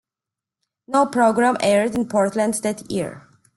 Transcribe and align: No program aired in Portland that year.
No 0.87 1.05
program 1.05 1.57
aired 1.61 1.93
in 1.93 2.07
Portland 2.09 2.55
that 2.63 2.89
year. 2.89 3.27